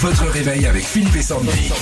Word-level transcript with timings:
Votre 0.00 0.26
réveil 0.30 0.66
avec 0.66 0.84
Philippe 0.84 1.16
et 1.16 1.22
Sandy. 1.22 1.72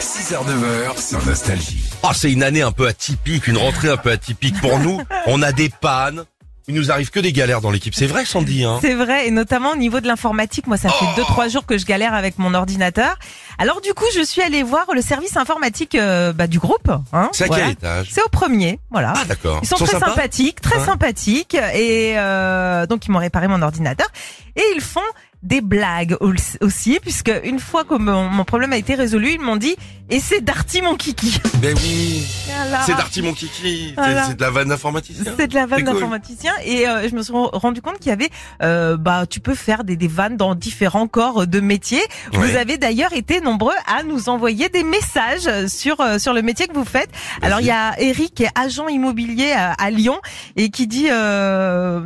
6h-9h 0.00 1.00
sur 1.08 1.24
Nostalgie. 1.26 1.82
Oh, 2.02 2.08
c'est 2.14 2.30
une 2.30 2.42
année 2.42 2.62
un 2.62 2.72
peu 2.72 2.86
atypique, 2.86 3.46
une 3.46 3.56
rentrée 3.56 3.88
un 3.88 3.96
peu 3.96 4.10
atypique 4.10 4.60
pour 4.60 4.78
nous. 4.78 5.00
On 5.26 5.42
a 5.42 5.52
des 5.52 5.68
pannes. 5.70 6.24
Il 6.68 6.74
nous 6.74 6.92
arrive 6.92 7.10
que 7.10 7.18
des 7.18 7.32
galères 7.32 7.60
dans 7.62 7.70
l'équipe. 7.70 7.94
C'est 7.94 8.06
vrai, 8.06 8.24
Sandy, 8.24 8.64
hein 8.64 8.78
C'est 8.80 8.94
vrai, 8.94 9.26
et 9.26 9.30
notamment 9.32 9.70
au 9.72 9.76
niveau 9.76 9.98
de 10.00 10.06
l'informatique, 10.06 10.68
moi 10.68 10.76
ça 10.76 10.88
fait 10.90 11.04
Oh 11.08 11.16
deux 11.16 11.22
trois 11.22 11.48
jours 11.48 11.66
que 11.66 11.78
je 11.78 11.84
galère 11.84 12.14
avec 12.14 12.38
mon 12.38 12.54
ordinateur. 12.54 13.18
Alors 13.58 13.80
du 13.80 13.92
coup, 13.92 14.04
je 14.14 14.22
suis 14.22 14.40
allée 14.42 14.62
voir 14.62 14.86
le 14.94 15.00
service 15.02 15.36
informatique 15.36 15.96
euh, 15.96 16.32
bah, 16.32 16.46
du 16.46 16.58
groupe. 16.60 16.90
Hein, 17.12 17.30
C'est 17.32 17.44
à 17.44 17.46
voilà. 17.48 17.62
quel 17.64 17.72
étage 17.72 18.08
C'est 18.10 18.22
au 18.22 18.28
premier, 18.28 18.78
voilà. 18.90 19.14
Ah, 19.16 19.24
d'accord. 19.24 19.58
Ils 19.62 19.68
sont, 19.68 19.76
très 19.76 19.86
sympas 19.86 20.10
sympathiques, 20.10 20.60
très 20.60 20.78
Ouais. 20.78 20.84
sympathiques, 20.84 21.54
et 21.74 22.14
euh, 22.18 22.86
donc 22.86 23.06
ils 23.06 23.10
m'ont 23.10 23.18
réparé 23.18 23.48
mon 23.48 23.62
ordinateur 23.62 24.06
et 24.54 24.62
ils 24.76 24.82
font 24.82 25.00
des 25.42 25.60
blagues 25.62 26.16
au- 26.20 26.32
aussi, 26.60 26.98
puisque 27.00 27.32
une 27.44 27.60
fois 27.60 27.84
que 27.84 27.94
mon, 27.94 28.24
mon 28.28 28.44
problème 28.44 28.72
a 28.72 28.76
été 28.76 28.94
résolu, 28.94 29.32
ils 29.32 29.40
m'ont 29.40 29.56
dit 29.56 29.74
et 30.12 30.18
c'est 30.20 30.40
Darty 30.42 30.82
mon 30.82 30.96
kiki. 30.96 31.40
Ben 31.62 31.74
oui, 31.82 32.26
Voilà. 32.46 32.82
c'est 32.84 32.92
Darty 32.94 33.22
mon 33.22 33.32
kiki. 33.32 33.90
C'est- 33.90 33.94
Voilà. 33.94 34.24
C'est 34.26 34.34
de 34.36 34.40
la 34.42 34.50
vanne 34.50 34.72
informaticien. 34.72 35.24
C'est 35.38 35.46
de 35.46 35.54
la 35.54 35.66
vanne 35.66 35.84
cool. 35.84 35.94
d'informaticien 35.94 36.52
et 36.64 36.86
euh, 36.88 37.08
je 37.08 37.14
me 37.14 37.22
suis 37.22 37.32
rendu 37.32 37.80
compte 37.80 37.98
qu'il 38.00 38.08
y 38.10 38.12
avait 38.12 38.28
euh, 38.62 38.96
bah 38.96 39.24
tu 39.28 39.40
peux 39.40 39.54
faire 39.54 39.84
des, 39.84 39.96
des 39.96 40.08
vannes 40.08 40.36
dans 40.36 40.54
différents 40.54 41.06
corps 41.06 41.46
de 41.46 41.60
métiers. 41.60 42.02
Vous 42.32 42.56
avez 42.56 42.76
d'ailleurs 42.76 43.12
été 43.12 43.40
nombreux 43.40 43.74
à 43.86 44.02
nous 44.02 44.28
envoyer 44.28 44.68
des 44.68 44.82
messages 44.82 45.48
sur 45.68 46.00
euh, 46.00 46.18
sur 46.18 46.32
le 46.34 46.42
métier 46.42 46.66
que 46.66 46.74
vous 46.74 46.84
faites. 46.84 47.10
Alors 47.40 47.60
il 47.60 47.66
y 47.66 47.70
a 47.70 47.94
Eric 48.00 48.34
qui 48.34 48.42
est 48.44 48.50
agent 48.58 48.88
immobilier 48.88 49.52
à, 49.52 49.72
à 49.74 49.90
Lyon 49.90 50.18
et 50.56 50.70
qui 50.70 50.86
dit 50.86 51.08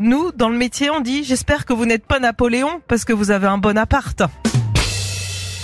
nous 0.01 0.31
dans 0.33 0.49
le 0.51 0.57
métier 0.59 0.91
on 0.91 1.01
dit 1.01 1.25
j'espère 1.25 1.65
que 1.65 1.73
vous 1.73 1.87
n'êtes 1.87 2.07
pas 2.07 2.19
Napoléon 2.21 2.81
parce 2.87 3.05
que 3.05 3.13
vous 3.13 3.24
avez 3.31 3.47
un 3.47 3.59
bon 3.59 3.77
appart. 3.79 4.23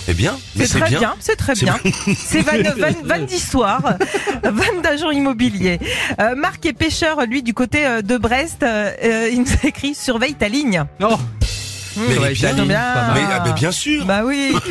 C'est 0.05 0.15
bien, 0.15 0.35
C'est 0.57 0.67
très 0.67 0.89
bien. 0.89 0.99
bien, 0.99 1.15
c'est 1.19 1.35
très 1.35 1.53
bien. 1.53 1.77
C'est 2.17 2.41
vanne, 2.41 2.63
vanne, 2.75 2.95
vanne 3.03 3.25
d'histoire, 3.25 3.81
vanne 4.43 4.81
d'agent 4.81 5.11
immobilier. 5.11 5.79
Euh, 6.19 6.35
Marc 6.35 6.65
est 6.65 6.73
pêcheur, 6.73 7.21
lui, 7.27 7.43
du 7.43 7.53
côté 7.53 7.85
euh, 7.85 8.01
de 8.01 8.17
Brest. 8.17 8.63
euh, 8.63 9.29
il 9.31 9.41
nous 9.41 9.53
a 9.63 9.67
écrit 9.67 9.93
surveille 9.93 10.33
ta 10.33 10.49
ligne. 10.49 10.83
Oh, 11.01 11.15
Mais 11.97 12.17
Ouais, 12.17 12.33
bien, 12.33 12.65
mais, 12.65 12.75
ah, 12.75 13.39
ben, 13.43 13.53
bien 13.53 13.71
sûr. 13.71 14.05
Bah 14.05 14.21
oui. 14.25 14.53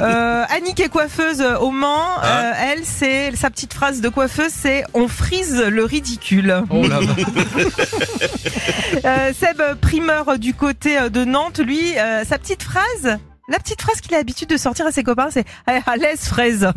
Euh, 0.00 0.44
Annick 0.50 0.80
est 0.80 0.88
coiffeuse 0.88 1.42
au 1.60 1.70
Mans. 1.70 2.18
Hein 2.22 2.24
Euh, 2.24 2.52
elle, 2.72 2.84
c'est 2.84 3.34
sa 3.36 3.48
petite 3.50 3.72
phrase 3.72 4.00
de 4.00 4.08
coiffeuse, 4.08 4.52
c'est 4.52 4.84
on 4.92 5.08
frise 5.08 5.56
le 5.60 5.84
ridicule. 5.84 6.62
oh 6.70 6.86
là. 6.86 7.00
Euh, 9.04 9.32
Seb, 9.38 9.60
primeur 9.80 10.38
du 10.38 10.54
côté 10.54 11.10
de 11.10 11.24
Nantes, 11.24 11.58
lui, 11.58 11.98
euh, 11.98 12.24
sa 12.24 12.38
petite 12.38 12.62
phrase. 12.62 13.18
La 13.48 13.58
petite 13.58 13.82
phrase 13.82 14.00
qu'il 14.00 14.14
a 14.14 14.18
l'habitude 14.18 14.48
de 14.48 14.56
sortir 14.56 14.86
à 14.86 14.92
ses 14.92 15.02
copains, 15.02 15.28
c'est 15.30 15.44
eh, 15.68 15.78
à 15.86 15.96
l'aise 15.96 16.20
fraise. 16.26 16.70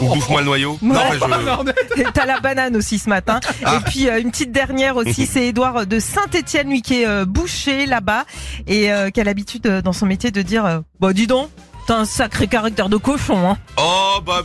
Ou 0.00 0.06
bouffe-moi 0.14 0.40
le 0.40 0.46
noyau. 0.46 0.78
Non, 0.82 0.94
Ouais. 0.94 1.18
mais 1.64 1.72
je... 1.96 2.02
T'as 2.12 2.26
la 2.26 2.40
banane 2.40 2.76
aussi 2.76 2.98
ce 2.98 3.08
matin. 3.08 3.40
Ah. 3.64 3.76
Et 3.76 3.90
puis 3.90 4.08
euh, 4.08 4.20
une 4.20 4.30
petite 4.30 4.52
dernière 4.52 4.96
aussi, 4.96 5.26
c'est 5.26 5.46
Édouard 5.46 5.86
de 5.86 5.98
Saint-Étienne, 6.00 6.68
lui 6.70 6.82
qui 6.82 7.02
est 7.02 7.06
euh, 7.06 7.24
boucher 7.24 7.86
là-bas 7.86 8.24
et 8.66 8.92
euh, 8.92 9.10
qui 9.10 9.20
a 9.20 9.24
l'habitude 9.24 9.66
euh, 9.66 9.82
dans 9.82 9.92
son 9.92 10.06
métier 10.06 10.30
de 10.30 10.42
dire 10.42 10.64
euh, 10.66 10.80
bah 11.00 11.12
dis 11.12 11.26
donc, 11.26 11.48
t'as 11.86 11.96
un 11.96 12.04
sacré 12.04 12.46
caractère 12.46 12.88
de 12.88 12.96
cochon. 12.96 13.48
Hein. 13.50 13.58
Oh, 13.78 14.18
bah, 14.24 14.42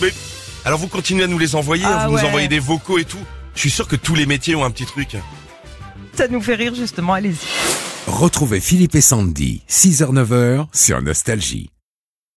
mais... 0.00 0.12
Alors 0.64 0.78
vous 0.78 0.88
continuez 0.88 1.24
à 1.24 1.26
nous 1.26 1.38
les 1.38 1.54
envoyer, 1.54 1.84
Ah 1.86 2.06
vous 2.08 2.14
ouais. 2.14 2.20
nous 2.22 2.26
envoyez 2.28 2.48
des 2.48 2.58
vocaux 2.58 2.98
et 2.98 3.04
tout. 3.04 3.18
Je 3.54 3.60
suis 3.60 3.70
sûr 3.70 3.86
que 3.86 3.96
tous 3.96 4.14
les 4.14 4.26
métiers 4.26 4.54
ont 4.54 4.64
un 4.64 4.70
petit 4.70 4.86
truc. 4.86 5.16
Ça 6.14 6.28
nous 6.28 6.40
fait 6.40 6.54
rire 6.54 6.74
justement. 6.74 7.12
Allez-y. 7.14 7.36
Retrouvez 8.06 8.60
Philippe 8.60 8.94
et 8.94 9.00
Sandy. 9.00 9.62
6h-9h 9.68 10.66
sur 10.72 11.00
Nostalgie. 11.02 11.70